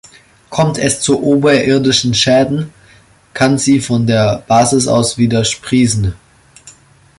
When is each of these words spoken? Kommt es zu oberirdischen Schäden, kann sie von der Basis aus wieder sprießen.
Kommt 0.49 0.79
es 0.79 0.99
zu 0.99 1.21
oberirdischen 1.21 2.15
Schäden, 2.15 2.73
kann 3.35 3.59
sie 3.59 3.79
von 3.79 4.07
der 4.07 4.43
Basis 4.47 4.87
aus 4.87 5.19
wieder 5.19 5.43
sprießen. 5.45 6.15